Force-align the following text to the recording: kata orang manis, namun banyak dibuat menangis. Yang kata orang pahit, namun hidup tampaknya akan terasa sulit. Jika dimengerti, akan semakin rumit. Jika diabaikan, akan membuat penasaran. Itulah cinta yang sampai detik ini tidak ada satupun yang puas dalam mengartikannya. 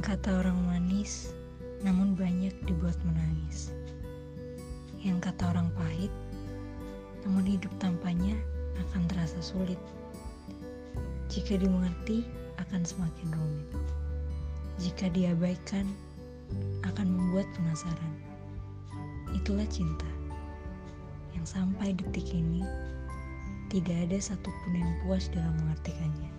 kata 0.00 0.44
orang 0.44 0.56
manis, 0.66 1.32
namun 1.84 2.16
banyak 2.16 2.52
dibuat 2.64 2.96
menangis. 3.04 3.72
Yang 5.00 5.32
kata 5.32 5.52
orang 5.52 5.72
pahit, 5.76 6.12
namun 7.24 7.44
hidup 7.44 7.72
tampaknya 7.80 8.36
akan 8.88 9.08
terasa 9.08 9.40
sulit. 9.40 9.78
Jika 11.30 11.56
dimengerti, 11.56 12.26
akan 12.60 12.82
semakin 12.84 13.28
rumit. 13.34 13.68
Jika 14.80 15.12
diabaikan, 15.12 15.88
akan 16.84 17.06
membuat 17.08 17.46
penasaran. 17.56 18.14
Itulah 19.34 19.66
cinta 19.70 20.08
yang 21.34 21.46
sampai 21.46 21.94
detik 21.94 22.30
ini 22.34 22.66
tidak 23.70 23.96
ada 24.10 24.18
satupun 24.18 24.72
yang 24.74 24.92
puas 25.02 25.30
dalam 25.30 25.54
mengartikannya. 25.62 26.30